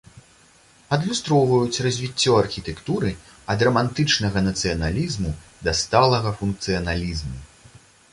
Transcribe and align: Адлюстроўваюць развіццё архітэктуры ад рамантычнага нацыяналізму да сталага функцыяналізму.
Адлюстроўваюць 0.95 1.83
развіццё 1.87 2.31
архітэктуры 2.43 3.11
ад 3.55 3.59
рамантычнага 3.67 4.43
нацыяналізму 4.47 5.35
да 5.69 5.75
сталага 5.81 6.33
функцыяналізму. 6.41 7.37